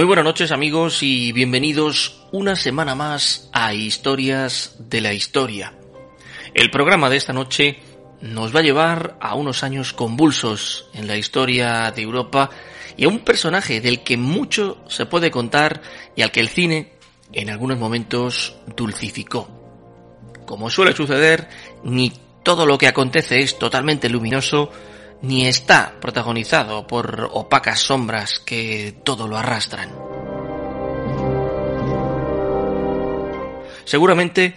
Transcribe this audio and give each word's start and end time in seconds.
Muy 0.00 0.06
buenas 0.06 0.24
noches 0.24 0.50
amigos 0.50 1.02
y 1.02 1.30
bienvenidos 1.32 2.22
una 2.32 2.56
semana 2.56 2.94
más 2.94 3.50
a 3.52 3.74
Historias 3.74 4.76
de 4.78 5.02
la 5.02 5.12
Historia. 5.12 5.74
El 6.54 6.70
programa 6.70 7.10
de 7.10 7.18
esta 7.18 7.34
noche 7.34 7.80
nos 8.22 8.56
va 8.56 8.60
a 8.60 8.62
llevar 8.62 9.18
a 9.20 9.34
unos 9.34 9.62
años 9.62 9.92
convulsos 9.92 10.88
en 10.94 11.06
la 11.06 11.18
historia 11.18 11.90
de 11.90 12.00
Europa 12.00 12.48
y 12.96 13.04
a 13.04 13.08
un 13.08 13.18
personaje 13.18 13.82
del 13.82 14.02
que 14.02 14.16
mucho 14.16 14.82
se 14.88 15.04
puede 15.04 15.30
contar 15.30 15.82
y 16.16 16.22
al 16.22 16.32
que 16.32 16.40
el 16.40 16.48
cine 16.48 16.94
en 17.34 17.50
algunos 17.50 17.78
momentos 17.78 18.56
dulcificó. 18.74 19.50
Como 20.46 20.70
suele 20.70 20.96
suceder, 20.96 21.46
ni 21.84 22.10
todo 22.42 22.64
lo 22.64 22.78
que 22.78 22.86
acontece 22.86 23.40
es 23.40 23.58
totalmente 23.58 24.08
luminoso, 24.08 24.70
ni 25.22 25.46
está 25.46 25.94
protagonizado 26.00 26.86
por 26.86 27.28
opacas 27.32 27.80
sombras 27.80 28.40
que 28.40 28.94
todo 29.04 29.28
lo 29.28 29.36
arrastran. 29.36 29.90
Seguramente 33.84 34.54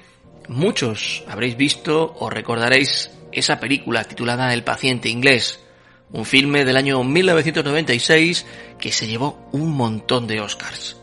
muchos 0.47 1.23
habréis 1.27 1.57
visto 1.57 2.15
o 2.19 2.29
recordaréis 2.29 3.11
esa 3.31 3.59
película 3.59 4.03
titulada 4.03 4.53
El 4.53 4.63
paciente 4.63 5.09
inglés, 5.09 5.59
un 6.11 6.25
filme 6.25 6.65
del 6.65 6.77
año 6.77 7.03
1996 7.03 8.45
que 8.79 8.91
se 8.91 9.07
llevó 9.07 9.49
un 9.51 9.71
montón 9.71 10.27
de 10.27 10.39
Oscars. 10.39 10.97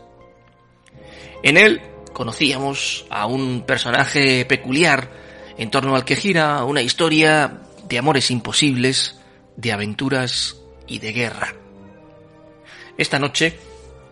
En 1.43 1.57
él 1.57 1.81
conocíamos 2.13 3.05
a 3.09 3.25
un 3.25 3.63
personaje 3.63 4.45
peculiar 4.45 5.11
en 5.57 5.69
torno 5.69 5.95
al 5.95 6.05
que 6.05 6.15
gira 6.15 6.63
una 6.63 6.81
historia 6.81 7.61
de 7.87 7.97
amores 7.97 8.31
imposibles, 8.31 9.20
de 9.55 9.71
aventuras 9.71 10.61
y 10.87 10.99
de 10.99 11.13
guerra. 11.13 11.55
Esta 12.97 13.19
noche, 13.19 13.57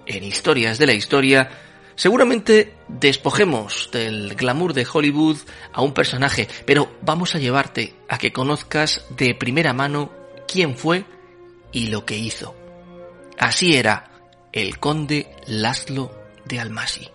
en 0.06 0.24
Historias 0.24 0.78
de 0.78 0.88
la 0.88 0.94
Historia, 0.94 1.50
seguramente 1.96 2.74
despojemos 2.88 3.90
del 3.92 4.36
glamour 4.36 4.74
de 4.74 4.88
Hollywood 4.92 5.38
a 5.74 5.82
un 5.82 5.94
personaje, 5.94 6.48
pero 6.66 6.92
vamos 7.02 7.36
a 7.36 7.40
llevarte 7.40 7.96
a 8.08 8.18
que 8.18 8.32
conozcas 8.32 9.06
de 9.10 9.36
primera 9.36 9.74
mano 9.74 10.12
quién 10.48 10.78
fue 10.78 11.06
y 11.72 11.88
lo 11.88 12.06
que 12.06 12.18
hizo. 12.18 12.56
Así 13.38 13.76
era 13.76 14.12
el 14.52 14.80
conde 14.80 15.30
Laszlo 15.48 16.12
de 16.46 16.60
Almasi. 16.60 17.10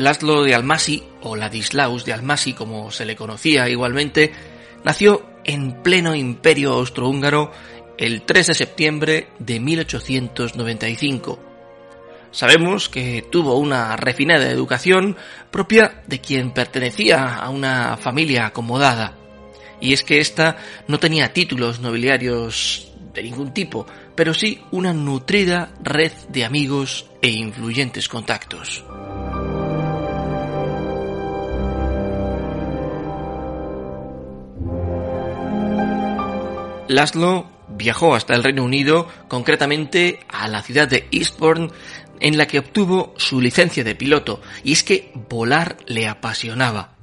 Laszlo 0.00 0.44
de 0.44 0.54
Almasi, 0.54 1.02
o 1.20 1.36
Ladislaus 1.36 2.06
de 2.06 2.14
Almasi 2.14 2.54
como 2.54 2.90
se 2.90 3.04
le 3.04 3.14
conocía 3.14 3.68
igualmente, 3.68 4.32
nació 4.82 5.26
en 5.44 5.82
pleno 5.82 6.14
imperio 6.14 6.72
austrohúngaro 6.72 7.52
el 7.98 8.22
3 8.22 8.46
de 8.46 8.54
septiembre 8.54 9.28
de 9.38 9.60
1895. 9.60 11.38
Sabemos 12.30 12.88
que 12.88 13.26
tuvo 13.30 13.56
una 13.56 13.94
refinada 13.96 14.50
educación 14.50 15.18
propia 15.50 16.02
de 16.06 16.18
quien 16.18 16.52
pertenecía 16.52 17.34
a 17.34 17.50
una 17.50 17.98
familia 17.98 18.46
acomodada, 18.46 19.18
y 19.82 19.92
es 19.92 20.02
que 20.02 20.20
ésta 20.20 20.56
no 20.88 20.98
tenía 20.98 21.34
títulos 21.34 21.80
nobiliarios 21.80 22.90
de 23.12 23.22
ningún 23.22 23.52
tipo, 23.52 23.86
pero 24.14 24.32
sí 24.32 24.62
una 24.70 24.94
nutrida 24.94 25.74
red 25.82 26.12
de 26.30 26.46
amigos 26.46 27.04
e 27.20 27.28
influyentes 27.28 28.08
contactos. 28.08 28.82
Laszlo 36.90 37.48
viajó 37.68 38.16
hasta 38.16 38.34
el 38.34 38.42
Reino 38.42 38.64
Unido, 38.64 39.06
concretamente 39.28 40.18
a 40.28 40.48
la 40.48 40.60
ciudad 40.60 40.88
de 40.88 41.06
Eastbourne, 41.12 41.70
en 42.18 42.36
la 42.36 42.46
que 42.46 42.58
obtuvo 42.58 43.14
su 43.16 43.40
licencia 43.40 43.84
de 43.84 43.94
piloto, 43.94 44.42
y 44.64 44.72
es 44.72 44.82
que 44.82 45.12
volar 45.28 45.76
le 45.86 46.08
apasionaba. 46.08 46.96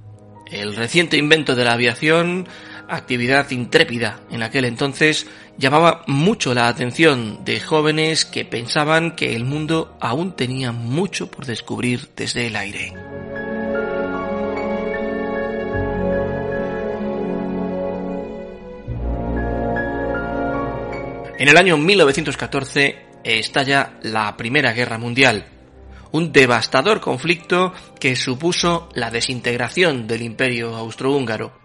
El 0.52 0.76
reciente 0.76 1.16
invento 1.16 1.56
de 1.56 1.64
la 1.64 1.74
aviación, 1.74 2.50
actividad 2.90 3.50
intrépida 3.52 4.20
en 4.30 4.44
aquel 4.44 4.66
entonces, 4.66 5.26
llamaba 5.58 6.04
mucho 6.06 6.54
la 6.54 6.68
atención 6.68 7.46
de 7.46 7.62
jóvenes 7.62 8.26
que 8.26 8.44
pensaban 8.44 9.16
que 9.16 9.38
el 9.38 9.46
mundo 9.46 9.98
aún 10.02 10.36
tenía 10.36 10.74
mucho 10.74 11.32
por 11.32 11.46
descubrir 11.46 12.10
desde 12.14 12.48
el 12.48 12.58
aire. 12.58 13.07
En 21.40 21.48
el 21.50 21.58
año 21.58 21.78
1914 21.78 22.98
estalla 23.24 24.00
la 24.02 24.36
Primera 24.36 24.74
Guerra 24.74 24.98
Mundial, 24.98 25.46
un 26.12 26.32
devastador 26.32 27.00
conflicto 27.00 27.74
que 28.00 28.16
supuso 28.16 28.90
la 28.96 29.12
desintegración 29.12 30.08
del 30.08 30.24
imperio 30.24 30.76
austrohúngaro. 30.76 31.56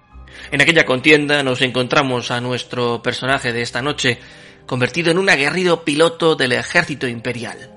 En 0.51 0.61
aquella 0.61 0.85
contienda 0.85 1.43
nos 1.43 1.63
encontramos 1.63 2.31
a 2.31 2.43
nuestro 2.43 3.03
personaje 3.03 3.55
de 3.55 3.63
esta 3.63 3.81
noche, 3.81 4.19
convertido 4.67 5.11
en 5.11 5.17
un 5.17 5.31
aguerrido 5.31 5.85
piloto 5.85 6.35
del 6.35 6.53
ejército 6.53 7.09
imperial. 7.09 7.71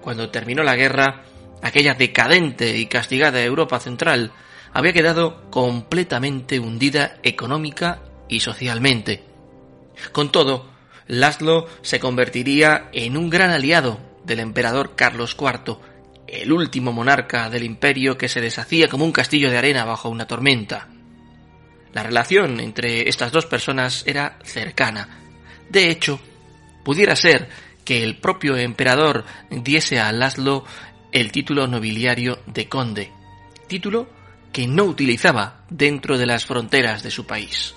Cuando 0.00 0.30
terminó 0.30 0.64
la 0.64 0.74
guerra, 0.74 1.22
aquella 1.62 1.94
decadente 1.94 2.76
y 2.76 2.86
castigada 2.86 3.40
Europa 3.40 3.78
central 3.78 4.32
había 4.72 4.92
quedado 4.92 5.48
completamente 5.52 6.58
hundida 6.58 7.18
económica 7.22 8.02
y 8.28 8.40
socialmente. 8.40 9.22
Con 10.10 10.32
todo, 10.32 10.71
Laszlo 11.12 11.66
se 11.82 12.00
convertiría 12.00 12.88
en 12.94 13.18
un 13.18 13.28
gran 13.28 13.50
aliado 13.50 14.00
del 14.24 14.40
emperador 14.40 14.96
Carlos 14.96 15.36
IV, 15.38 15.76
el 16.26 16.50
último 16.50 16.90
monarca 16.90 17.50
del 17.50 17.64
imperio 17.64 18.16
que 18.16 18.30
se 18.30 18.40
deshacía 18.40 18.88
como 18.88 19.04
un 19.04 19.12
castillo 19.12 19.50
de 19.50 19.58
arena 19.58 19.84
bajo 19.84 20.08
una 20.08 20.26
tormenta. 20.26 20.88
La 21.92 22.02
relación 22.02 22.60
entre 22.60 23.10
estas 23.10 23.30
dos 23.30 23.44
personas 23.44 24.04
era 24.06 24.38
cercana. 24.42 25.20
De 25.68 25.90
hecho, 25.90 26.18
pudiera 26.82 27.14
ser 27.14 27.50
que 27.84 28.02
el 28.02 28.16
propio 28.16 28.56
emperador 28.56 29.26
diese 29.50 30.00
a 30.00 30.12
Laszlo 30.12 30.64
el 31.12 31.30
título 31.30 31.66
nobiliario 31.66 32.38
de 32.46 32.70
conde, 32.70 33.12
título 33.68 34.08
que 34.50 34.66
no 34.66 34.84
utilizaba 34.84 35.66
dentro 35.68 36.16
de 36.16 36.24
las 36.24 36.46
fronteras 36.46 37.02
de 37.02 37.10
su 37.10 37.26
país. 37.26 37.74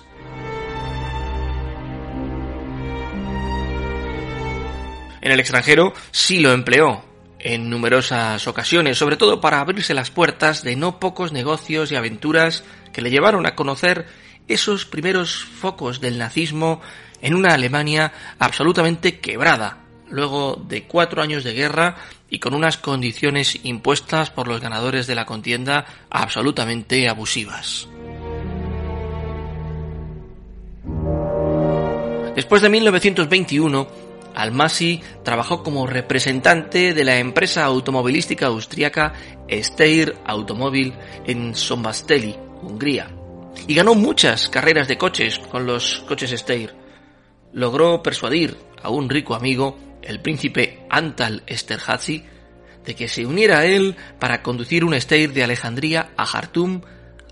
En 5.26 5.32
el 5.32 5.40
extranjero 5.40 5.92
sí 6.12 6.38
lo 6.38 6.52
empleó 6.52 7.02
en 7.40 7.68
numerosas 7.68 8.46
ocasiones, 8.46 8.96
sobre 8.96 9.16
todo 9.16 9.40
para 9.40 9.58
abrirse 9.58 9.92
las 9.92 10.12
puertas 10.12 10.62
de 10.62 10.76
no 10.76 11.00
pocos 11.00 11.32
negocios 11.32 11.90
y 11.90 11.96
aventuras 11.96 12.62
que 12.92 13.02
le 13.02 13.10
llevaron 13.10 13.44
a 13.44 13.56
conocer 13.56 14.06
esos 14.46 14.86
primeros 14.86 15.44
focos 15.44 16.00
del 16.00 16.16
nazismo 16.16 16.80
en 17.22 17.34
una 17.34 17.54
Alemania 17.54 18.12
absolutamente 18.38 19.18
quebrada, 19.18 19.78
luego 20.08 20.64
de 20.64 20.84
cuatro 20.84 21.22
años 21.22 21.42
de 21.42 21.54
guerra 21.54 21.96
y 22.30 22.38
con 22.38 22.54
unas 22.54 22.78
condiciones 22.78 23.58
impuestas 23.64 24.30
por 24.30 24.46
los 24.46 24.60
ganadores 24.60 25.08
de 25.08 25.16
la 25.16 25.26
contienda 25.26 25.86
absolutamente 26.08 27.08
abusivas. 27.08 27.88
Después 32.36 32.62
de 32.62 32.68
1921, 32.68 34.05
Almasi 34.36 35.00
trabajó 35.24 35.62
como 35.62 35.86
representante 35.86 36.92
de 36.92 37.04
la 37.04 37.18
empresa 37.18 37.64
automovilística 37.64 38.46
austríaca 38.46 39.14
Steyr 39.50 40.14
Automobil 40.26 40.92
en 41.26 41.54
Sombasteli, 41.54 42.36
Hungría, 42.62 43.10
y 43.66 43.74
ganó 43.74 43.94
muchas 43.94 44.50
carreras 44.50 44.88
de 44.88 44.98
coches 44.98 45.38
con 45.38 45.64
los 45.66 46.04
coches 46.06 46.30
Steyr. 46.38 46.74
Logró 47.54 48.02
persuadir 48.02 48.58
a 48.82 48.90
un 48.90 49.08
rico 49.08 49.34
amigo, 49.34 49.78
el 50.02 50.20
príncipe 50.20 50.86
Antal 50.90 51.42
Esterhazy, 51.46 52.22
de 52.84 52.94
que 52.94 53.08
se 53.08 53.24
uniera 53.24 53.60
a 53.60 53.64
él 53.64 53.96
para 54.20 54.42
conducir 54.42 54.84
un 54.84 55.00
Steyr 55.00 55.32
de 55.32 55.44
Alejandría 55.44 56.10
a 56.16 56.26
Jartum 56.26 56.82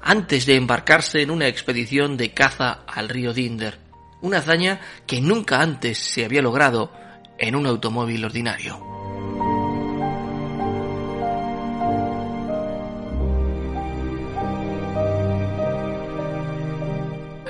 antes 0.01 0.47
de 0.47 0.57
embarcarse 0.57 1.21
en 1.21 1.31
una 1.31 1.49
expedición 1.49 2.17
de 2.17 2.33
caza 2.33 2.83
al 2.87 3.11
río 3.11 3.35
Dinder 3.35 3.84
una 4.25 4.39
hazaña 4.39 4.81
que 5.07 5.21
nunca 5.21 5.61
antes 5.61 5.99
se 5.99 6.25
había 6.25 6.41
logrado 6.41 6.91
en 7.39 7.55
un 7.55 7.67
automóvil 7.67 8.25
ordinario. 8.25 8.81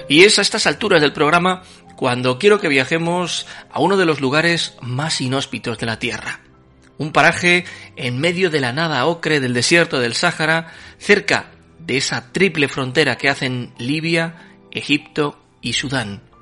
Y 0.09 0.25
es 0.25 0.39
a 0.39 0.43
estas 0.43 0.67
alturas 0.67 1.01
del 1.01 1.13
programa 1.13 1.63
cuando 1.97 2.39
quiero 2.41 2.61
que 2.61 2.69
viajemos 2.69 3.47
a 3.71 3.81
uno 3.81 3.97
de 3.97 4.05
los 4.05 4.21
lugares 4.21 4.75
más 4.83 5.21
inhóspitos 5.21 5.79
de 5.79 5.87
la 5.87 6.01
Tierra. 6.01 6.41
Un 6.99 7.13
paraje 7.13 7.65
en 7.97 8.19
medio 8.19 8.51
de 8.51 8.61
la 8.61 8.73
nada 8.73 9.07
ocre 9.07 9.39
del 9.39 9.55
desierto 9.55 10.01
del 10.01 10.15
Sáhara, 10.15 10.73
cerca 10.99 11.53
de 11.79 11.99
esa 11.99 12.33
triple 12.33 12.67
frontera 12.67 13.17
que 13.17 13.29
hacen 13.29 13.73
Libia, 13.79 14.57
Egipto 14.73 15.39
y 15.61 15.75
Sudán. 15.75 16.34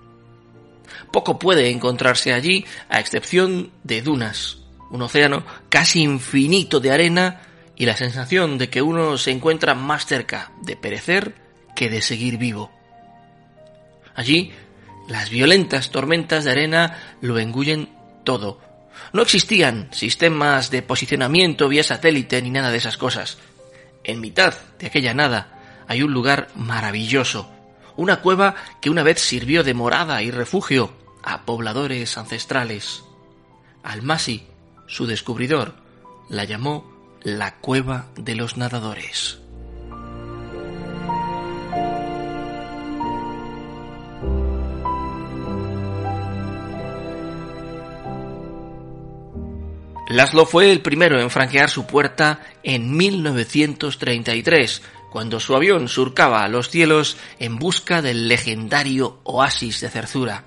Poco 1.12 1.38
puede 1.38 1.68
encontrarse 1.68 2.32
allí 2.32 2.64
a 2.88 2.98
excepción 2.98 3.70
de 3.84 4.00
dunas, 4.00 4.58
un 4.90 5.02
océano 5.02 5.44
casi 5.68 6.02
infinito 6.02 6.80
de 6.80 6.90
arena 6.90 7.42
y 7.76 7.84
la 7.84 7.96
sensación 7.96 8.56
de 8.56 8.70
que 8.70 8.80
uno 8.80 9.18
se 9.18 9.30
encuentra 9.30 9.74
más 9.74 10.06
cerca 10.06 10.52
de 10.62 10.74
perecer 10.74 11.34
que 11.76 11.90
de 11.90 12.00
seguir 12.00 12.38
vivo. 12.38 12.72
Allí, 14.14 14.52
las 15.06 15.28
violentas 15.28 15.90
tormentas 15.90 16.44
de 16.44 16.50
arena 16.50 17.16
lo 17.20 17.38
engullen 17.38 17.90
todo. 18.24 18.58
No 19.12 19.20
existían 19.20 19.88
sistemas 19.92 20.70
de 20.70 20.80
posicionamiento 20.80 21.68
vía 21.68 21.82
satélite 21.82 22.40
ni 22.40 22.50
nada 22.50 22.70
de 22.70 22.78
esas 22.78 22.96
cosas. 22.96 23.36
En 24.02 24.20
mitad 24.20 24.54
de 24.78 24.86
aquella 24.86 25.12
nada 25.12 25.84
hay 25.88 26.02
un 26.02 26.12
lugar 26.14 26.48
maravilloso, 26.54 27.50
una 27.96 28.20
cueva 28.20 28.54
que 28.80 28.88
una 28.88 29.02
vez 29.02 29.20
sirvió 29.20 29.62
de 29.62 29.74
morada 29.74 30.22
y 30.22 30.30
refugio 30.30 31.01
a 31.22 31.44
pobladores 31.44 32.18
ancestrales. 32.18 33.04
Almasi, 33.82 34.46
su 34.86 35.06
descubridor, 35.06 35.74
la 36.28 36.44
llamó 36.44 36.90
la 37.22 37.56
cueva 37.56 38.08
de 38.16 38.34
los 38.34 38.56
nadadores. 38.56 39.38
Laszlo 50.12 50.44
fue 50.44 50.70
el 50.70 50.82
primero 50.82 51.18
en 51.18 51.30
franquear 51.30 51.70
su 51.70 51.86
puerta 51.86 52.40
en 52.62 52.94
1933, 52.94 54.82
cuando 55.10 55.40
su 55.40 55.56
avión 55.56 55.88
surcaba 55.88 56.46
los 56.48 56.68
cielos 56.68 57.16
en 57.38 57.58
busca 57.58 58.02
del 58.02 58.28
legendario 58.28 59.20
oasis 59.22 59.80
de 59.80 59.88
Cerzura. 59.88 60.44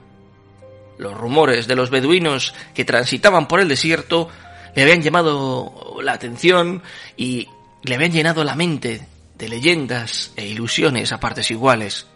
Los 0.98 1.14
rumores 1.16 1.68
de 1.68 1.76
los 1.76 1.90
beduinos 1.90 2.54
que 2.74 2.86
transitaban 2.86 3.48
por 3.48 3.60
el 3.60 3.68
desierto 3.68 4.30
le 4.76 4.84
habían 4.84 5.02
llamado 5.02 5.98
la 6.02 6.14
atención 6.14 6.84
y 7.18 7.48
le 7.84 7.96
habían 7.96 8.12
llenado 8.12 8.44
la 8.44 8.56
mente 8.56 9.08
de 9.38 9.50
leyendas 9.50 10.32
e 10.36 10.48
ilusiones 10.48 11.12
a 11.12 11.20
partes 11.20 11.52
iguales. 11.52 12.08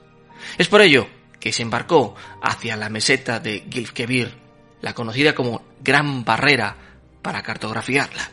Es 0.58 0.68
por 0.68 0.82
ello 0.82 1.08
que 1.40 1.52
se 1.52 1.64
embarcó 1.64 2.16
hacia 2.42 2.76
la 2.76 2.90
meseta 2.90 3.40
de 3.40 3.66
Gilfkebir, 3.70 4.34
la 4.82 4.94
conocida 4.94 5.34
como 5.34 5.64
Gran 5.82 6.24
Barrera, 6.24 6.76
para 7.22 7.44
cartografiarla. 7.44 8.32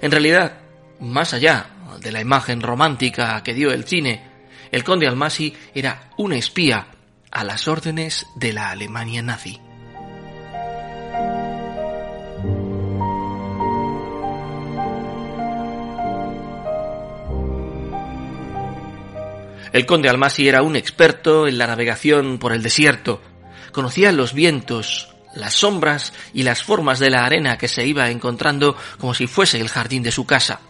En 0.00 0.10
realidad, 0.10 0.60
más 1.00 1.34
allá 1.34 1.70
de 2.00 2.12
la 2.12 2.20
imagen 2.20 2.60
romántica 2.60 3.42
que 3.42 3.54
dio 3.54 3.72
el 3.72 3.84
cine, 3.84 4.22
el 4.70 4.84
conde 4.84 5.06
Almasi 5.06 5.54
era 5.74 6.10
un 6.16 6.32
espía 6.32 6.86
a 7.38 7.44
las 7.44 7.68
órdenes 7.68 8.26
de 8.34 8.52
la 8.52 8.70
Alemania 8.70 9.22
nazi. 9.22 9.60
El 19.72 19.86
conde 19.86 20.08
Almasi 20.08 20.48
era 20.48 20.62
un 20.62 20.74
experto 20.74 21.46
en 21.46 21.58
la 21.58 21.68
navegación 21.68 22.38
por 22.38 22.52
el 22.52 22.64
desierto. 22.64 23.22
Conocía 23.70 24.10
los 24.10 24.34
vientos, 24.34 25.14
las 25.36 25.54
sombras 25.54 26.12
y 26.34 26.42
las 26.42 26.64
formas 26.64 26.98
de 26.98 27.10
la 27.10 27.24
arena 27.24 27.56
que 27.56 27.68
se 27.68 27.86
iba 27.86 28.10
encontrando 28.10 28.76
como 28.98 29.14
si 29.14 29.28
fuese 29.28 29.60
el 29.60 29.68
jardín 29.68 30.02
de 30.02 30.10
su 30.10 30.26
casa. 30.26 30.60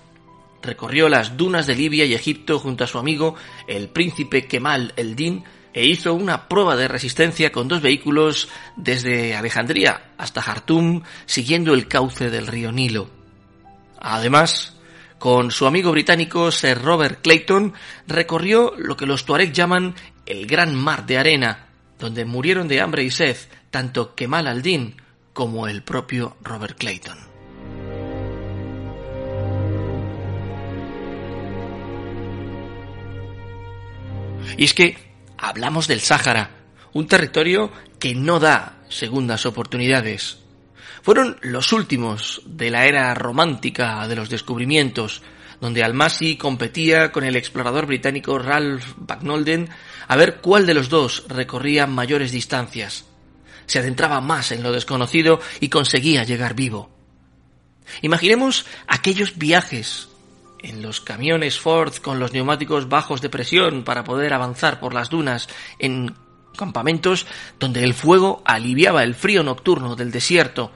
Recorrió 0.60 1.08
las 1.08 1.34
dunas 1.34 1.66
de 1.66 1.76
Libia 1.76 2.04
y 2.04 2.12
Egipto 2.12 2.58
junto 2.58 2.84
a 2.84 2.88
su 2.88 2.98
amigo, 2.98 3.36
el 3.66 3.88
príncipe 3.88 4.46
Kemal 4.46 4.92
el-Din, 4.96 5.44
e 5.72 5.86
hizo 5.86 6.14
una 6.14 6.48
prueba 6.48 6.76
de 6.76 6.88
resistencia 6.88 7.52
con 7.52 7.68
dos 7.68 7.82
vehículos 7.82 8.48
desde 8.76 9.36
Alejandría 9.36 10.12
hasta 10.16 10.42
Jartum, 10.42 11.02
siguiendo 11.26 11.74
el 11.74 11.88
cauce 11.88 12.30
del 12.30 12.46
río 12.46 12.72
Nilo. 12.72 13.10
Además, 14.00 14.76
con 15.18 15.50
su 15.50 15.66
amigo 15.66 15.90
británico 15.90 16.50
Sir 16.50 16.80
Robert 16.80 17.20
Clayton, 17.22 17.74
recorrió 18.06 18.72
lo 18.76 18.96
que 18.96 19.06
los 19.06 19.24
Tuareg 19.24 19.52
llaman 19.52 19.94
el 20.26 20.46
Gran 20.46 20.74
Mar 20.74 21.06
de 21.06 21.18
Arena, 21.18 21.66
donde 21.98 22.24
murieron 22.24 22.68
de 22.68 22.80
hambre 22.80 23.02
y 23.02 23.10
sed 23.10 23.36
tanto 23.70 24.14
Kemal 24.14 24.46
al-Din 24.46 24.96
como 25.32 25.68
el 25.68 25.82
propio 25.82 26.36
Robert 26.42 26.78
Clayton. 26.78 27.18
Y 34.56 34.64
es 34.64 34.74
que 34.74 35.07
hablamos 35.38 35.88
del 35.88 36.00
Sáhara, 36.00 36.50
un 36.92 37.06
territorio 37.06 37.72
que 37.98 38.14
no 38.14 38.40
da 38.40 38.82
segundas 38.88 39.46
oportunidades. 39.46 40.38
Fueron 41.02 41.38
los 41.42 41.72
últimos 41.72 42.42
de 42.44 42.70
la 42.70 42.86
era 42.86 43.14
romántica 43.14 44.06
de 44.08 44.16
los 44.16 44.28
descubrimientos, 44.28 45.22
donde 45.60 45.82
Almasi 45.82 46.36
competía 46.36 47.10
con 47.12 47.24
el 47.24 47.36
explorador 47.36 47.86
británico 47.86 48.38
Ralph 48.38 48.84
Bagnolden 48.96 49.68
a 50.06 50.16
ver 50.16 50.36
cuál 50.40 50.66
de 50.66 50.74
los 50.74 50.88
dos 50.88 51.24
recorría 51.28 51.86
mayores 51.86 52.32
distancias. 52.32 53.06
Se 53.66 53.78
adentraba 53.78 54.20
más 54.20 54.52
en 54.52 54.62
lo 54.62 54.72
desconocido 54.72 55.40
y 55.60 55.68
conseguía 55.68 56.24
llegar 56.24 56.54
vivo. 56.54 56.90
Imaginemos 58.02 58.66
aquellos 58.86 59.36
viajes 59.38 60.07
en 60.62 60.82
los 60.82 61.00
camiones 61.00 61.58
Ford 61.58 61.94
con 61.96 62.18
los 62.18 62.32
neumáticos 62.32 62.88
bajos 62.88 63.20
de 63.20 63.28
presión 63.28 63.84
para 63.84 64.04
poder 64.04 64.32
avanzar 64.32 64.80
por 64.80 64.94
las 64.94 65.10
dunas, 65.10 65.48
en 65.78 66.14
campamentos 66.56 67.26
donde 67.58 67.84
el 67.84 67.94
fuego 67.94 68.42
aliviaba 68.44 69.02
el 69.02 69.14
frío 69.14 69.42
nocturno 69.42 69.96
del 69.96 70.10
desierto, 70.10 70.72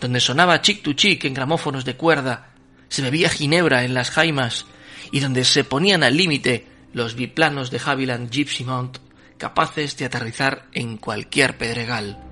donde 0.00 0.20
sonaba 0.20 0.60
chic 0.62 0.82
to 0.82 0.92
chic 0.92 1.24
en 1.24 1.34
gramófonos 1.34 1.84
de 1.84 1.96
cuerda, 1.96 2.54
se 2.88 3.02
bebía 3.02 3.28
ginebra 3.28 3.84
en 3.84 3.94
las 3.94 4.10
jaimas 4.10 4.66
y 5.10 5.20
donde 5.20 5.44
se 5.44 5.64
ponían 5.64 6.02
al 6.02 6.16
límite 6.16 6.66
los 6.92 7.14
biplanos 7.14 7.70
de 7.70 7.80
Havilland 7.84 8.30
Gypsy 8.30 8.64
Mount 8.64 8.98
capaces 9.36 9.96
de 9.96 10.06
aterrizar 10.06 10.66
en 10.72 10.96
cualquier 10.96 11.58
pedregal. 11.58 12.25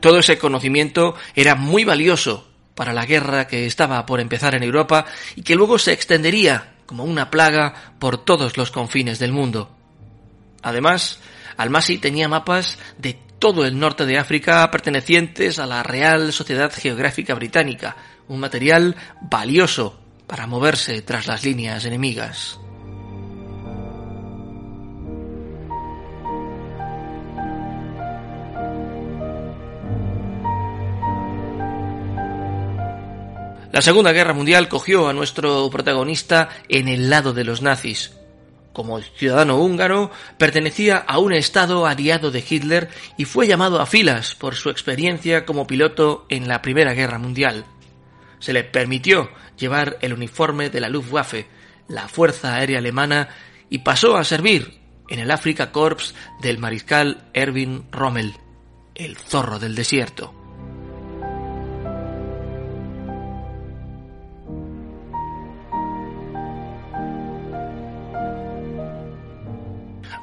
Todo 0.00 0.18
ese 0.18 0.38
conocimiento 0.38 1.14
era 1.34 1.54
muy 1.54 1.84
valioso 1.84 2.46
para 2.74 2.92
la 2.92 3.06
guerra 3.06 3.46
que 3.46 3.66
estaba 3.66 4.06
por 4.06 4.20
empezar 4.20 4.54
en 4.54 4.62
Europa 4.62 5.04
y 5.36 5.42
que 5.42 5.54
luego 5.54 5.78
se 5.78 5.92
extendería 5.92 6.74
como 6.86 7.04
una 7.04 7.30
plaga 7.30 7.94
por 7.98 8.24
todos 8.24 8.56
los 8.56 8.70
confines 8.70 9.18
del 9.18 9.32
mundo. 9.32 9.70
Además, 10.62 11.20
Almasi 11.56 11.98
tenía 11.98 12.28
mapas 12.28 12.78
de 12.98 13.18
todo 13.38 13.64
el 13.64 13.78
norte 13.78 14.06
de 14.06 14.18
África 14.18 14.70
pertenecientes 14.70 15.58
a 15.58 15.66
la 15.66 15.82
Real 15.82 16.32
Sociedad 16.32 16.72
Geográfica 16.74 17.34
Británica, 17.34 17.96
un 18.28 18.40
material 18.40 18.96
valioso 19.20 19.98
para 20.26 20.46
moverse 20.46 21.02
tras 21.02 21.26
las 21.26 21.44
líneas 21.44 21.84
enemigas. 21.84 22.58
La 33.72 33.82
Segunda 33.82 34.10
Guerra 34.10 34.34
Mundial 34.34 34.68
cogió 34.68 35.08
a 35.08 35.12
nuestro 35.12 35.70
protagonista 35.70 36.48
en 36.68 36.88
el 36.88 37.08
lado 37.08 37.32
de 37.32 37.44
los 37.44 37.62
nazis. 37.62 38.12
Como 38.72 39.00
ciudadano 39.00 39.58
húngaro, 39.58 40.10
pertenecía 40.38 40.96
a 40.96 41.18
un 41.18 41.32
estado 41.32 41.86
aliado 41.86 42.32
de 42.32 42.44
Hitler 42.48 42.88
y 43.16 43.26
fue 43.26 43.46
llamado 43.46 43.80
a 43.80 43.86
filas 43.86 44.34
por 44.34 44.56
su 44.56 44.70
experiencia 44.70 45.46
como 45.46 45.68
piloto 45.68 46.26
en 46.28 46.48
la 46.48 46.62
Primera 46.62 46.94
Guerra 46.94 47.18
Mundial. 47.18 47.64
Se 48.40 48.52
le 48.52 48.64
permitió 48.64 49.30
llevar 49.56 49.98
el 50.00 50.14
uniforme 50.14 50.68
de 50.68 50.80
la 50.80 50.88
Luftwaffe, 50.88 51.46
la 51.86 52.08
Fuerza 52.08 52.54
Aérea 52.56 52.78
Alemana, 52.78 53.28
y 53.68 53.78
pasó 53.78 54.16
a 54.16 54.24
servir 54.24 54.80
en 55.08 55.20
el 55.20 55.30
Afrika 55.30 55.70
Corps 55.70 56.14
del 56.42 56.58
mariscal 56.58 57.28
Erwin 57.34 57.84
Rommel, 57.92 58.34
el 58.96 59.16
zorro 59.16 59.60
del 59.60 59.76
desierto. 59.76 60.39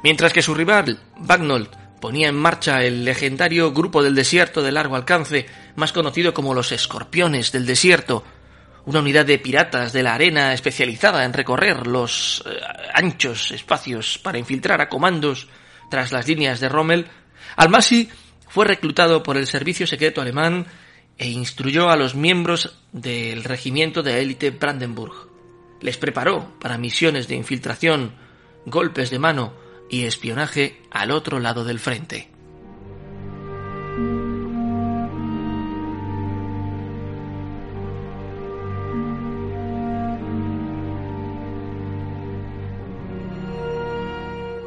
Mientras 0.02 0.32
que 0.32 0.42
su 0.42 0.54
rival, 0.54 1.00
Bagnold, 1.18 1.68
ponía 2.00 2.28
en 2.28 2.36
marcha 2.36 2.82
el 2.84 3.04
legendario 3.04 3.72
Grupo 3.72 4.02
del 4.02 4.14
Desierto 4.14 4.62
de 4.62 4.72
largo 4.72 4.96
alcance, 4.96 5.46
más 5.76 5.92
conocido 5.92 6.32
como 6.32 6.54
los 6.54 6.72
Escorpiones 6.72 7.52
del 7.52 7.66
Desierto, 7.66 8.24
una 8.84 9.00
unidad 9.00 9.26
de 9.26 9.38
piratas 9.38 9.92
de 9.92 10.02
la 10.02 10.14
arena 10.14 10.54
especializada 10.54 11.24
en 11.24 11.32
recorrer 11.32 11.86
los 11.86 12.42
eh, 12.46 12.58
anchos 12.94 13.50
espacios 13.50 14.18
para 14.18 14.38
infiltrar 14.38 14.80
a 14.80 14.88
comandos 14.88 15.48
tras 15.90 16.12
las 16.12 16.26
líneas 16.26 16.60
de 16.60 16.68
Rommel, 16.68 17.06
Almasi 17.56 18.08
fue 18.48 18.64
reclutado 18.64 19.22
por 19.22 19.36
el 19.36 19.46
servicio 19.46 19.86
secreto 19.86 20.20
alemán 20.20 20.66
e 21.18 21.28
instruyó 21.28 21.90
a 21.90 21.96
los 21.96 22.14
miembros 22.14 22.78
del 22.92 23.44
regimiento 23.44 24.02
de 24.02 24.22
élite 24.22 24.50
Brandenburg. 24.50 25.28
Les 25.80 25.96
preparó 25.96 26.52
para 26.60 26.78
misiones 26.78 27.28
de 27.28 27.34
infiltración, 27.34 28.12
golpes 28.64 29.10
de 29.10 29.18
mano 29.18 29.67
y 29.88 30.04
espionaje 30.04 30.80
al 30.90 31.10
otro 31.10 31.40
lado 31.40 31.64
del 31.64 31.78
frente. 31.78 32.28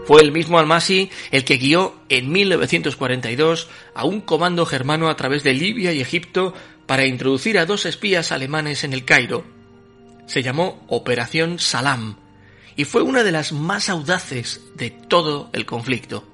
Fue 0.05 0.21
el 0.21 0.31
mismo 0.31 0.59
Almasi 0.59 1.09
el 1.31 1.45
que 1.45 1.57
guió 1.57 1.95
en 2.09 2.31
1942 2.31 3.69
a 3.93 4.03
un 4.03 4.19
comando 4.19 4.65
germano 4.65 5.09
a 5.09 5.15
través 5.15 5.43
de 5.43 5.53
Libia 5.53 5.93
y 5.93 6.01
Egipto 6.01 6.53
para 6.85 7.05
introducir 7.05 7.57
a 7.57 7.65
dos 7.65 7.85
espías 7.85 8.33
alemanes 8.33 8.83
en 8.83 8.91
el 8.91 9.05
Cairo. 9.05 9.45
Se 10.25 10.43
llamó 10.43 10.83
Operación 10.89 11.59
Salam 11.59 12.20
y 12.81 12.85
fue 12.85 13.03
una 13.03 13.23
de 13.23 13.31
las 13.31 13.51
más 13.51 13.89
audaces 13.89 14.59
de 14.73 14.89
todo 14.89 15.51
el 15.53 15.67
conflicto. 15.67 16.27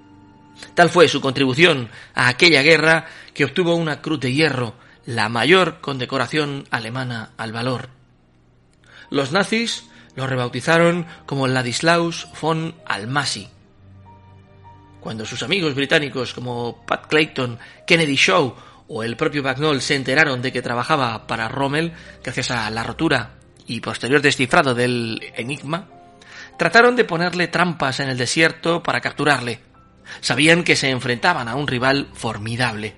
Tal 0.75 0.89
fue 0.89 1.09
su 1.09 1.19
contribución 1.19 1.89
a 2.15 2.29
aquella 2.29 2.61
guerra 2.61 3.05
que 3.33 3.43
obtuvo 3.43 3.75
una 3.75 4.01
Cruz 4.01 4.21
de 4.21 4.31
Hierro, 4.31 4.73
la 5.05 5.27
mayor 5.27 5.81
condecoración 5.81 6.65
alemana 6.71 7.31
al 7.35 7.51
valor. 7.51 7.89
Los 9.09 9.33
nazis 9.33 9.89
lo 10.15 10.25
rebautizaron 10.25 11.05
como 11.25 11.49
Ladislaus 11.49 12.29
von 12.41 12.75
Almasi. 12.85 13.49
Cuando 15.01 15.25
sus 15.25 15.43
amigos 15.43 15.75
británicos 15.75 16.33
como 16.33 16.85
Pat 16.85 17.07
Clayton, 17.07 17.59
Kennedy 17.85 18.15
Shaw 18.15 18.55
o 18.87 19.03
el 19.03 19.17
propio 19.17 19.43
Bagnall 19.43 19.81
se 19.81 19.95
enteraron 19.95 20.41
de 20.41 20.53
que 20.53 20.61
trabajaba 20.61 21.27
para 21.27 21.49
Rommel, 21.49 21.91
gracias 22.23 22.51
a 22.51 22.69
la 22.69 22.83
rotura 22.83 23.31
y 23.65 23.81
posterior 23.81 24.21
descifrado 24.21 24.73
del 24.73 25.21
enigma, 25.35 25.89
trataron 26.57 26.95
de 26.95 27.05
ponerle 27.05 27.47
trampas 27.47 27.99
en 27.99 28.09
el 28.09 28.17
desierto 28.17 28.83
para 28.83 29.01
capturarle. 29.01 29.61
Sabían 30.21 30.63
que 30.63 30.75
se 30.75 30.89
enfrentaban 30.89 31.47
a 31.47 31.55
un 31.55 31.67
rival 31.67 32.09
formidable. 32.13 32.95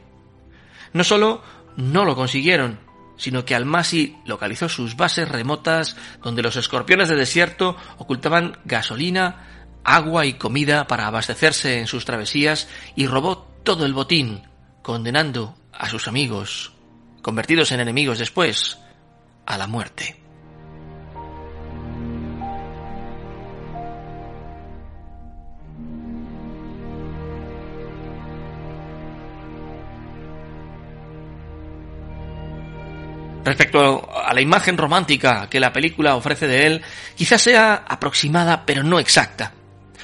No 0.93 1.03
solo 1.03 1.41
no 1.75 2.05
lo 2.05 2.15
consiguieron, 2.15 2.79
sino 3.17 3.45
que 3.45 3.55
Almasi 3.55 4.17
localizó 4.25 4.69
sus 4.69 4.95
bases 4.95 5.27
remotas 5.27 5.97
donde 6.23 6.41
los 6.41 6.55
escorpiones 6.55 7.09
del 7.09 7.19
desierto 7.19 7.75
ocultaban 7.97 8.57
gasolina, 8.65 9.67
agua 9.83 10.25
y 10.25 10.33
comida 10.33 10.87
para 10.87 11.07
abastecerse 11.07 11.79
en 11.79 11.87
sus 11.87 12.05
travesías 12.05 12.69
y 12.95 13.07
robó 13.07 13.47
todo 13.63 13.85
el 13.85 13.93
botín, 13.93 14.43
condenando 14.81 15.55
a 15.73 15.89
sus 15.89 16.07
amigos, 16.07 16.73
convertidos 17.21 17.71
en 17.71 17.81
enemigos 17.81 18.19
después, 18.19 18.79
a 19.45 19.57
la 19.57 19.67
muerte. 19.67 20.28
Respecto 33.49 34.07
a 34.15 34.31
la 34.31 34.41
imagen 34.41 34.77
romántica 34.77 35.49
que 35.49 35.59
la 35.59 35.73
película 35.73 36.15
ofrece 36.15 36.45
de 36.45 36.67
él, 36.67 36.83
quizás 37.15 37.41
sea 37.41 37.83
aproximada 37.87 38.63
pero 38.63 38.83
no 38.83 38.99
exacta. 38.99 39.53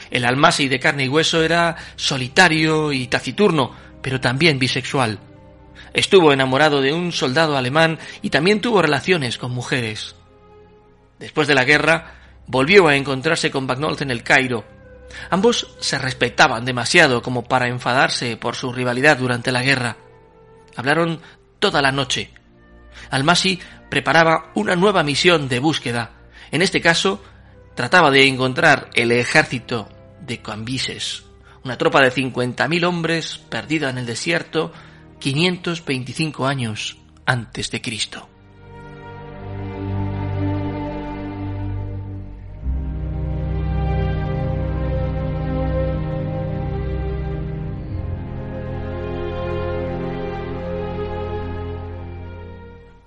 El 0.10 0.26
Almasi 0.26 0.68
de 0.68 0.80
carne 0.80 1.06
y 1.06 1.10
hueso 1.10 1.44
era 1.44 1.76
solitario 1.96 2.92
y 2.92 3.06
taciturno, 3.06 3.72
pero 4.02 4.20
también 4.20 4.58
bisexual. 4.58 5.20
Estuvo 5.94 6.34
enamorado 6.34 6.82
de 6.82 6.92
un 6.92 7.12
soldado 7.12 7.56
alemán 7.56 8.00
y 8.24 8.32
también 8.32 8.62
tuvo 8.62 8.82
relaciones 8.82 9.38
con 9.38 9.52
mujeres. 9.52 10.16
Después 11.20 11.48
de 11.48 11.54
la 11.54 11.66
guerra, 11.66 12.16
volvió 12.48 12.88
a 12.88 12.96
encontrarse 12.96 13.52
con 13.52 13.68
Bagnold 13.68 14.02
en 14.02 14.10
el 14.10 14.24
Cairo. 14.24 14.66
Ambos 15.30 15.76
se 15.80 16.00
respetaban 16.00 16.66
demasiado 16.66 17.22
como 17.22 17.44
para 17.44 17.68
enfadarse 17.68 18.38
por 18.38 18.56
su 18.56 18.74
rivalidad 18.74 19.18
durante 19.18 19.52
la 19.52 19.62
guerra. 19.62 19.98
Hablaron 20.76 21.22
toda 21.60 21.84
la 21.84 21.92
noche 21.92 22.32
Almasi 23.10 23.60
preparaba 23.90 24.52
una 24.56 24.76
nueva 24.76 25.04
misión 25.04 25.48
de 25.48 25.60
búsqueda. 25.60 26.12
En 26.52 26.62
este 26.62 26.82
caso, 26.82 27.24
trataba 27.76 28.12
de 28.12 28.28
encontrar 28.28 28.90
el 28.94 29.12
ejército 29.12 29.90
de 30.22 30.42
Cambises, 30.42 31.24
una 31.64 31.78
tropa 31.78 32.02
de 32.02 32.12
50.000 32.12 32.86
hombres 32.86 33.38
perdida 33.50 33.90
en 33.90 33.98
el 33.98 34.06
desierto 34.06 34.72
525 35.20 36.46
años 36.46 36.98
antes 37.26 37.72
de 37.72 37.82
Cristo. 37.82 38.30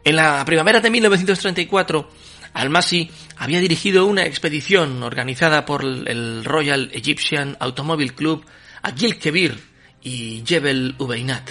En 0.08 0.16
la 0.16 0.42
primavera 0.46 0.80
de 0.80 0.88
1934, 0.88 2.08
Almasi 2.54 3.10
había 3.36 3.60
dirigido 3.60 4.06
una 4.06 4.24
expedición 4.24 5.02
organizada 5.02 5.66
por 5.66 5.84
el 5.84 6.46
Royal 6.46 6.88
Egyptian 6.94 7.58
Automobile 7.60 8.14
Club 8.14 8.42
a 8.80 8.92
Gilkebir 8.92 9.62
y 10.02 10.42
Jebel 10.46 10.94
Ubeinat. 10.96 11.50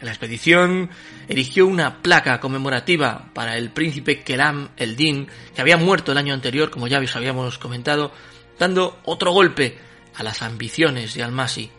La 0.00 0.10
expedición 0.10 0.90
erigió 1.28 1.68
una 1.68 2.02
placa 2.02 2.40
conmemorativa 2.40 3.30
para 3.32 3.56
el 3.56 3.70
príncipe 3.70 4.24
Kelam 4.24 4.70
el-Din, 4.76 5.28
que 5.54 5.60
había 5.60 5.76
muerto 5.76 6.10
el 6.10 6.18
año 6.18 6.34
anterior, 6.34 6.70
como 6.70 6.88
ya 6.88 6.98
os 6.98 7.14
habíamos 7.14 7.58
comentado, 7.58 8.10
dando 8.58 8.98
otro 9.04 9.30
golpe 9.30 9.78
a 10.16 10.24
las 10.24 10.42
ambiciones 10.42 11.14
de 11.14 11.22
Almasi. 11.22 11.70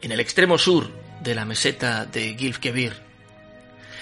En 0.00 0.12
el 0.12 0.20
extremo 0.20 0.58
sur 0.58 0.88
de 1.20 1.34
la 1.34 1.44
meseta 1.44 2.06
de 2.06 2.36
Gilkebir, 2.38 3.07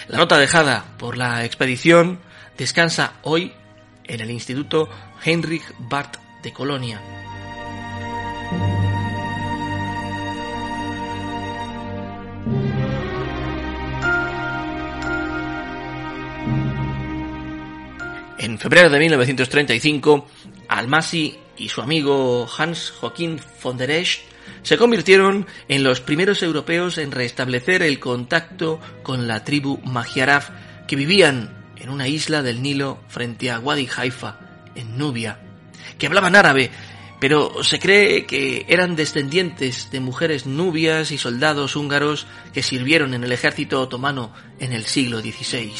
la 0.09 0.19
nota 0.19 0.39
dejada 0.39 0.85
por 0.99 1.17
la 1.17 1.45
expedición 1.45 2.21
descansa 2.57 3.15
hoy 3.23 3.53
en 4.05 4.21
el 4.21 4.31
Instituto 4.31 4.89
Heinrich 5.25 5.65
Barth 5.79 6.17
de 6.43 6.53
Colonia. 6.53 7.01
En 18.39 18.59
febrero 18.59 18.89
de 18.91 18.99
1935, 19.01 20.29
Almasi 20.69 21.37
y 21.57 21.69
su 21.69 21.81
amigo 21.81 22.49
Hans 22.57 22.93
Joachim 22.93 23.39
von 23.63 23.77
der 23.77 23.91
Esch 23.91 24.21
se 24.63 24.77
convirtieron 24.77 25.47
en 25.69 25.85
los 25.85 26.01
primeros 26.01 26.43
europeos 26.43 26.99
en 26.99 27.13
restablecer 27.13 27.83
el 27.83 27.99
contacto 27.99 28.81
con 29.03 29.27
la 29.27 29.45
tribu 29.45 29.79
Magyaraf 29.85 30.51
que 30.87 30.97
vivían 30.97 31.73
en 31.77 31.91
una 31.91 32.09
isla 32.09 32.43
del 32.43 32.63
Nilo 32.63 33.01
frente 33.09 33.51
a 33.51 33.59
Wadi 33.59 33.89
Haifa, 33.95 34.39
en 34.75 34.99
Nubia, 34.99 35.41
que 35.99 36.07
hablaban 36.07 36.37
árabe, 36.37 36.71
pero 37.21 37.63
se 37.63 37.79
cree 37.79 38.27
que 38.27 38.67
eran 38.69 38.97
descendientes 38.97 39.91
de 39.91 40.01
mujeres 40.01 40.47
nubias 40.47 41.11
y 41.11 41.19
soldados 41.19 41.77
húngaros 41.77 42.27
que 42.53 42.63
sirvieron 42.63 43.15
en 43.15 43.25
el 43.25 43.33
ejército 43.33 43.81
otomano 43.81 44.33
en 44.59 44.73
el 44.73 44.85
siglo 44.85 45.21
XVI. 45.21 45.73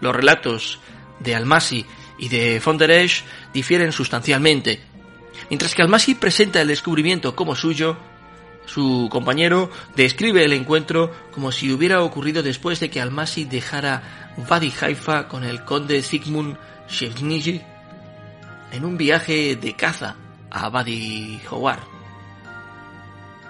los 0.00 0.14
relatos 0.14 0.78
de 1.20 1.34
Almasi 1.34 1.84
y 2.18 2.28
de 2.28 2.60
Fonderesh 2.60 3.24
difieren 3.52 3.92
sustancialmente. 3.92 4.80
Mientras 5.50 5.74
que 5.74 5.82
Almasi 5.82 6.14
presenta 6.14 6.60
el 6.60 6.68
descubrimiento 6.68 7.34
como 7.34 7.56
suyo, 7.56 7.96
su 8.66 9.08
compañero 9.10 9.70
describe 9.96 10.44
el 10.44 10.52
encuentro 10.52 11.10
como 11.32 11.52
si 11.52 11.72
hubiera 11.72 12.02
ocurrido 12.02 12.42
después 12.42 12.80
de 12.80 12.90
que 12.90 13.00
Almasi 13.00 13.44
dejara 13.44 14.34
Wadi 14.48 14.72
Haifa 14.80 15.26
con 15.26 15.44
el 15.44 15.64
conde 15.64 16.02
Zygmunt 16.02 16.58
Shevniji 16.88 17.62
en 18.72 18.84
un 18.84 18.98
viaje 18.98 19.56
de 19.56 19.74
caza 19.74 20.16
a 20.50 20.68
Wadi 20.68 21.40
Howar. 21.50 21.80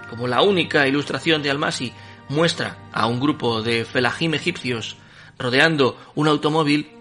Como 0.09 0.27
la 0.27 0.41
única 0.41 0.87
ilustración 0.87 1.43
de 1.43 1.51
Almasi 1.51 1.93
muestra 2.29 2.77
a 2.93 3.05
un 3.05 3.19
grupo 3.19 3.61
de 3.61 3.83
felahim 3.83 4.33
egipcios 4.35 4.95
rodeando 5.37 5.99
un 6.15 6.27
automóvil, 6.27 6.91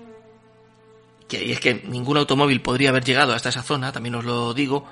que 1.28 1.52
es 1.52 1.60
que 1.60 1.74
ningún 1.86 2.16
automóvil 2.16 2.60
podría 2.60 2.88
haber 2.90 3.04
llegado 3.04 3.34
hasta 3.34 3.50
esa 3.50 3.62
zona, 3.62 3.92
también 3.92 4.14
os 4.14 4.24
lo 4.24 4.54
digo, 4.54 4.86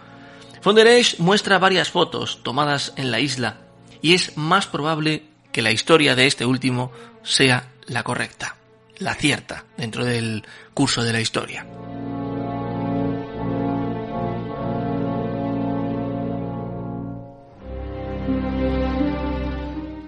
Fonderesh 0.60 1.18
muestra 1.18 1.58
varias 1.58 1.90
fotos 1.90 2.42
tomadas 2.42 2.92
en 2.96 3.10
la 3.10 3.20
isla 3.20 3.58
y 4.02 4.14
es 4.14 4.36
más 4.36 4.66
probable 4.66 5.24
que 5.52 5.62
la 5.62 5.72
historia 5.72 6.14
de 6.14 6.26
este 6.26 6.44
último 6.44 6.92
sea 7.22 7.72
la 7.86 8.02
correcta, 8.02 8.56
la 8.98 9.14
cierta 9.14 9.64
dentro 9.76 10.04
del 10.04 10.44
curso 10.74 11.02
de 11.02 11.12
la 11.12 11.20
historia. 11.20 11.66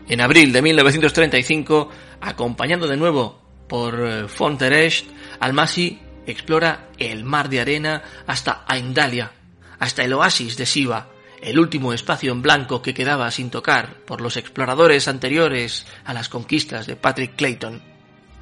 En 0.09 0.23
abril 0.23 0.53
de 0.53 0.63
1935, 0.63 1.89
acompañado 2.21 2.89
de 2.89 2.97
nuevo 2.97 3.39
por 3.69 3.95
eh, 4.01 4.27
Fonteresh, 4.27 5.05
Almasi 5.39 6.01
explora 6.31 6.89
el 6.99 7.25
mar 7.25 7.49
de 7.49 7.61
arena 7.61 8.03
hasta 8.27 8.65
Aindalia, 8.67 9.33
hasta 9.79 10.05
el 10.05 10.13
oasis 10.13 10.57
de 10.57 10.67
Siva, 10.67 11.09
el 11.41 11.59
último 11.59 11.93
espacio 11.93 12.33
en 12.33 12.43
blanco 12.43 12.83
que 12.83 12.95
quedaba 12.95 13.31
sin 13.31 13.51
tocar 13.51 13.97
por 14.05 14.21
los 14.21 14.37
exploradores 14.37 15.09
anteriores 15.09 15.87
a 16.05 16.13
las 16.13 16.29
conquistas 16.29 16.87
de 16.87 16.97
Patrick 16.97 17.37
Clayton. 17.37 17.83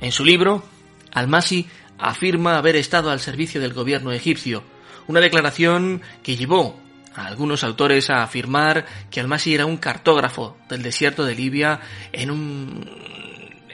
En 0.01 0.13
su 0.13 0.25
libro, 0.25 0.65
Almasi 1.13 1.69
afirma 1.99 2.59
haber 2.59 2.77
estado 2.77 3.11
al 3.11 3.21
servicio 3.21 3.61
del 3.61 3.73
gobierno 3.73 4.13
egipcio, 4.13 4.63
una 5.07 5.21
declaración 5.21 6.03
que 6.23 6.37
llevó 6.37 6.81
a 7.15 7.27
algunos 7.27 7.65
autores 7.65 8.11
a 8.11 8.23
afirmar 8.23 8.85
que 9.11 9.21
Almasi 9.21 9.55
era 9.55 9.67
un 9.67 9.79
cartógrafo 9.79 10.57
del 10.69 10.83
desierto 10.83 11.25
de 11.25 11.35
Libia 11.35 11.81
en 12.13 12.31
un 12.31 13.26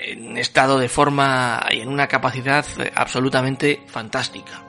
en 0.03 0.37
estado 0.37 0.79
de 0.79 0.89
forma 0.89 1.65
y 1.71 1.81
en 1.81 1.89
una 1.89 2.09
capacidad 2.09 2.65
absolutamente 2.95 3.83
fantástica. 3.87 4.63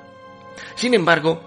Sin 0.75 0.93
embargo, 0.93 1.41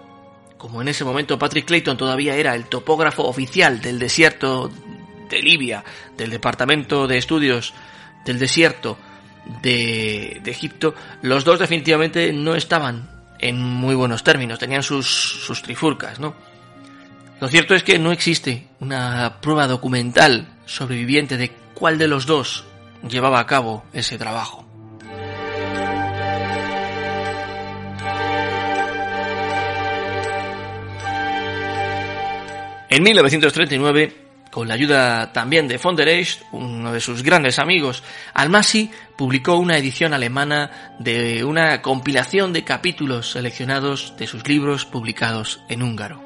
como 0.56 0.82
en 0.82 0.88
ese 0.88 1.04
momento 1.04 1.38
Patrick 1.38 1.66
Clayton 1.66 1.96
todavía 1.96 2.34
era 2.34 2.54
el 2.54 2.66
topógrafo 2.66 3.24
oficial 3.24 3.80
del 3.80 3.98
desierto 3.98 4.70
de 5.28 5.42
Libia, 5.42 5.84
del 6.16 6.30
Departamento 6.30 7.06
de 7.06 7.18
Estudios 7.18 7.74
del 8.24 8.38
Desierto 8.38 8.98
de, 9.62 10.42
Egipto, 10.44 10.94
los 11.22 11.44
dos 11.44 11.58
definitivamente 11.58 12.32
no 12.32 12.54
estaban 12.54 13.08
en 13.38 13.62
muy 13.62 13.94
buenos 13.94 14.24
términos, 14.24 14.58
tenían 14.58 14.82
sus, 14.82 15.06
sus 15.06 15.62
trifurcas, 15.62 16.18
¿no? 16.18 16.34
Lo 17.40 17.48
cierto 17.48 17.74
es 17.74 17.82
que 17.82 17.98
no 17.98 18.12
existe 18.12 18.66
una 18.80 19.40
prueba 19.40 19.66
documental 19.66 20.48
sobreviviente 20.64 21.36
de 21.36 21.52
cuál 21.74 21.98
de 21.98 22.08
los 22.08 22.26
dos 22.26 22.64
llevaba 23.08 23.40
a 23.40 23.46
cabo 23.46 23.84
ese 23.92 24.18
trabajo. 24.18 24.66
En 32.88 33.02
1939, 33.02 34.16
con 34.50 34.68
la 34.68 34.74
ayuda 34.74 35.32
también 35.32 35.66
de 35.68 35.76
von 35.76 35.96
der 35.96 36.26
uno 36.52 36.92
de 36.92 37.00
sus 37.00 37.22
grandes 37.22 37.58
amigos, 37.58 38.02
Almasi 38.32 38.90
publicó 39.16 39.56
una 39.56 39.76
edición 39.76 40.14
alemana 40.14 40.94
de 41.00 41.44
una 41.44 41.82
compilación 41.82 42.52
de 42.52 42.64
capítulos 42.64 43.32
seleccionados 43.32 44.14
de 44.16 44.26
sus 44.26 44.48
libros 44.48 44.86
publicados 44.86 45.60
en 45.68 45.82
húngaro. 45.82 46.25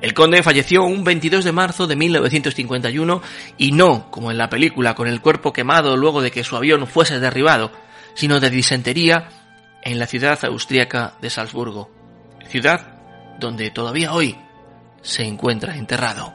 El 0.00 0.14
conde 0.14 0.44
falleció 0.44 0.84
un 0.84 1.02
22 1.02 1.44
de 1.44 1.50
marzo 1.50 1.88
de 1.88 1.96
1951 1.96 3.20
y 3.56 3.72
no, 3.72 4.10
como 4.10 4.30
en 4.30 4.38
la 4.38 4.48
película, 4.48 4.94
con 4.94 5.08
el 5.08 5.20
cuerpo 5.20 5.52
quemado 5.52 5.96
luego 5.96 6.22
de 6.22 6.30
que 6.30 6.44
su 6.44 6.56
avión 6.56 6.86
fuese 6.86 7.18
derribado, 7.18 7.72
sino 8.14 8.38
de 8.38 8.50
disentería 8.50 9.28
en 9.82 9.98
la 9.98 10.06
ciudad 10.06 10.38
austríaca 10.44 11.14
de 11.20 11.30
Salzburgo, 11.30 11.90
ciudad 12.48 13.36
donde 13.40 13.70
todavía 13.70 14.12
hoy 14.12 14.36
se 15.02 15.24
encuentra 15.24 15.76
enterrado. 15.76 16.32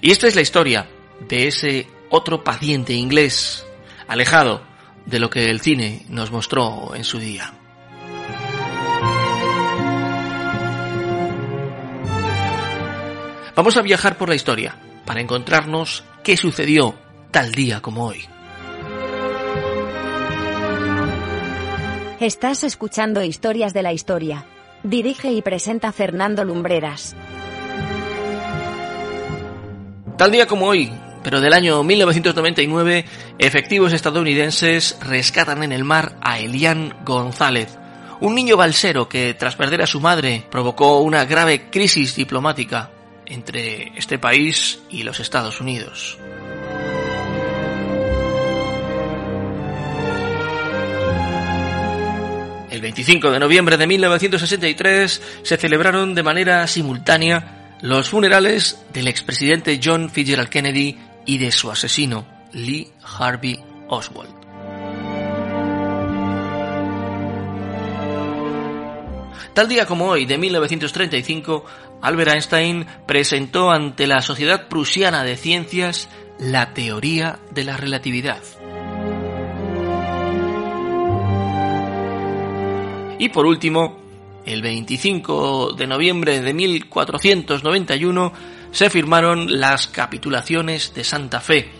Y 0.00 0.10
esta 0.10 0.28
es 0.28 0.36
la 0.36 0.42
historia 0.42 0.86
de 1.28 1.48
ese 1.48 1.88
otro 2.10 2.44
paciente 2.44 2.92
inglés, 2.92 3.66
alejado 4.06 4.73
de 5.06 5.18
lo 5.18 5.30
que 5.30 5.50
el 5.50 5.60
cine 5.60 6.04
nos 6.08 6.30
mostró 6.30 6.94
en 6.94 7.04
su 7.04 7.18
día. 7.18 7.52
Vamos 13.54 13.76
a 13.76 13.82
viajar 13.82 14.18
por 14.18 14.28
la 14.28 14.34
historia, 14.34 14.76
para 15.04 15.20
encontrarnos 15.20 16.02
qué 16.24 16.36
sucedió 16.36 16.94
tal 17.30 17.52
día 17.52 17.80
como 17.80 18.06
hoy. 18.06 18.24
Estás 22.20 22.64
escuchando 22.64 23.22
Historias 23.22 23.74
de 23.74 23.82
la 23.82 23.92
Historia. 23.92 24.44
Dirige 24.82 25.30
y 25.30 25.42
presenta 25.42 25.92
Fernando 25.92 26.44
Lumbreras. 26.44 27.14
Tal 30.16 30.30
día 30.30 30.46
como 30.46 30.66
hoy, 30.66 30.90
pero 31.24 31.40
del 31.40 31.54
año 31.54 31.82
1999, 31.82 33.06
efectivos 33.38 33.92
estadounidenses 33.94 34.96
rescatan 35.00 35.62
en 35.62 35.72
el 35.72 35.82
mar 35.82 36.16
a 36.20 36.38
Elian 36.38 36.94
González, 37.04 37.78
un 38.20 38.34
niño 38.34 38.56
balsero 38.56 39.08
que, 39.08 39.34
tras 39.34 39.56
perder 39.56 39.82
a 39.82 39.86
su 39.86 40.00
madre, 40.00 40.46
provocó 40.50 41.00
una 41.00 41.24
grave 41.24 41.70
crisis 41.70 42.14
diplomática 42.14 42.90
entre 43.26 43.92
este 43.96 44.18
país 44.18 44.80
y 44.90 45.02
los 45.02 45.18
Estados 45.18 45.60
Unidos. 45.60 46.18
El 52.70 52.80
25 52.80 53.30
de 53.30 53.38
noviembre 53.40 53.76
de 53.76 53.86
1963 53.86 55.22
se 55.42 55.56
celebraron 55.56 56.14
de 56.14 56.22
manera 56.22 56.66
simultánea 56.66 57.76
los 57.84 58.08
funerales 58.08 58.82
del 58.92 59.08
expresidente 59.08 59.78
John 59.82 60.08
Fitzgerald 60.08 60.48
Kennedy 60.48 60.98
y 61.26 61.38
de 61.38 61.50
su 61.50 61.70
asesino, 61.70 62.26
Lee 62.52 62.88
Harvey 63.18 63.58
Oswald. 63.88 64.34
Tal 69.54 69.68
día 69.68 69.86
como 69.86 70.06
hoy, 70.06 70.26
de 70.26 70.36
1935, 70.36 71.64
Albert 72.02 72.32
Einstein 72.32 72.86
presentó 73.06 73.70
ante 73.70 74.08
la 74.08 74.20
Sociedad 74.20 74.66
Prusiana 74.66 75.22
de 75.22 75.36
Ciencias 75.36 76.08
la 76.40 76.74
teoría 76.74 77.38
de 77.52 77.62
la 77.62 77.76
relatividad. 77.76 78.42
Y 83.18 83.28
por 83.28 83.46
último, 83.46 83.96
el 84.44 84.60
25 84.60 85.74
de 85.74 85.86
noviembre 85.86 86.40
de 86.40 86.52
1491 86.52 88.32
se 88.74 88.90
firmaron 88.90 89.60
las 89.60 89.86
capitulaciones 89.86 90.92
de 90.94 91.04
Santa 91.04 91.40
Fe, 91.40 91.70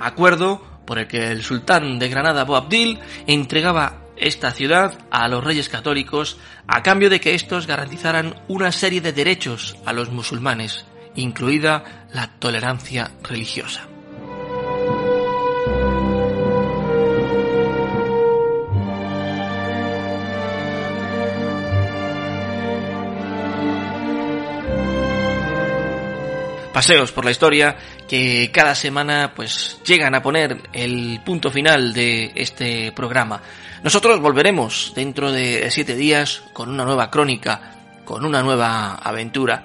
acuerdo 0.00 0.60
por 0.84 0.98
el 0.98 1.06
que 1.06 1.30
el 1.30 1.44
sultán 1.44 2.00
de 2.00 2.08
Granada 2.08 2.42
Boabdil 2.42 2.98
entregaba 3.28 4.00
esta 4.16 4.50
ciudad 4.50 4.98
a 5.12 5.28
los 5.28 5.44
reyes 5.44 5.68
católicos 5.68 6.36
a 6.66 6.82
cambio 6.82 7.08
de 7.08 7.20
que 7.20 7.34
estos 7.34 7.68
garantizaran 7.68 8.34
una 8.48 8.72
serie 8.72 9.00
de 9.00 9.12
derechos 9.12 9.76
a 9.86 9.92
los 9.92 10.10
musulmanes, 10.10 10.84
incluida 11.14 12.06
la 12.12 12.26
tolerancia 12.40 13.12
religiosa. 13.22 13.93
Paseos 26.74 27.12
por 27.12 27.24
la 27.24 27.30
historia 27.30 27.76
que 28.08 28.50
cada 28.52 28.74
semana 28.74 29.32
pues 29.36 29.78
llegan 29.86 30.12
a 30.16 30.22
poner 30.22 30.60
el 30.72 31.20
punto 31.24 31.52
final 31.52 31.94
de 31.94 32.32
este 32.34 32.90
programa. 32.90 33.40
Nosotros 33.84 34.18
volveremos 34.18 34.92
dentro 34.92 35.30
de 35.30 35.70
siete 35.70 35.94
días 35.94 36.42
con 36.52 36.68
una 36.68 36.84
nueva 36.84 37.12
crónica, 37.12 37.76
con 38.04 38.24
una 38.24 38.42
nueva 38.42 38.96
aventura. 38.96 39.62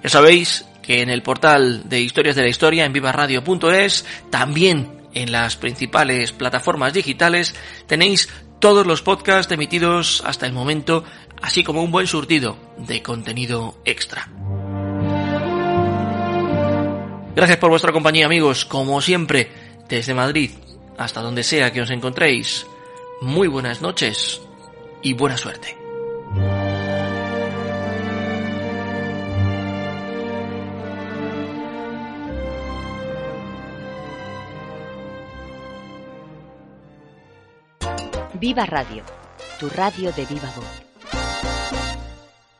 Ya 0.00 0.08
sabéis 0.08 0.64
que 0.80 1.02
en 1.02 1.10
el 1.10 1.24
portal 1.24 1.88
de 1.88 2.02
Historias 2.02 2.36
de 2.36 2.42
la 2.42 2.48
Historia 2.48 2.84
en 2.84 2.92
vivaradio.es, 2.92 4.06
también 4.30 5.08
en 5.14 5.32
las 5.32 5.56
principales 5.56 6.30
plataformas 6.30 6.92
digitales, 6.92 7.56
tenéis 7.88 8.28
todos 8.60 8.86
los 8.86 9.02
podcasts 9.02 9.50
emitidos 9.50 10.22
hasta 10.24 10.46
el 10.46 10.52
momento, 10.52 11.02
así 11.42 11.64
como 11.64 11.82
un 11.82 11.90
buen 11.90 12.06
surtido 12.06 12.56
de 12.78 13.02
contenido 13.02 13.82
extra. 13.84 14.28
Gracias 17.38 17.58
por 17.58 17.70
vuestra 17.70 17.92
compañía 17.92 18.26
amigos, 18.26 18.64
como 18.64 19.00
siempre, 19.00 19.48
desde 19.88 20.12
Madrid 20.12 20.50
hasta 20.96 21.20
donde 21.20 21.44
sea 21.44 21.72
que 21.72 21.80
os 21.80 21.90
encontréis. 21.90 22.66
Muy 23.20 23.46
buenas 23.46 23.80
noches 23.80 24.42
y 25.02 25.12
buena 25.12 25.36
suerte. 25.36 25.76
Viva 38.34 38.66
Radio, 38.66 39.04
tu 39.60 39.68
radio 39.68 40.10
de 40.10 40.26
viva 40.26 40.52
voz. 40.56 40.87